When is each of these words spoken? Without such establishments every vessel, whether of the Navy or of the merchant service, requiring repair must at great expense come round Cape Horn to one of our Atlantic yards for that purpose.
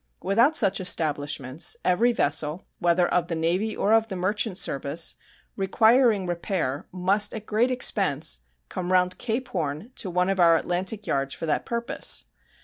Without 0.23 0.57
such 0.57 0.81
establishments 0.81 1.77
every 1.85 2.11
vessel, 2.11 2.65
whether 2.79 3.07
of 3.07 3.27
the 3.27 3.35
Navy 3.35 3.75
or 3.77 3.93
of 3.93 4.07
the 4.07 4.15
merchant 4.15 4.57
service, 4.57 5.13
requiring 5.55 6.25
repair 6.25 6.87
must 6.91 7.35
at 7.35 7.45
great 7.45 7.69
expense 7.69 8.39
come 8.67 8.91
round 8.91 9.19
Cape 9.19 9.49
Horn 9.49 9.91
to 9.97 10.09
one 10.09 10.31
of 10.31 10.39
our 10.39 10.57
Atlantic 10.57 11.05
yards 11.05 11.35
for 11.35 11.45
that 11.45 11.67
purpose. 11.67 12.25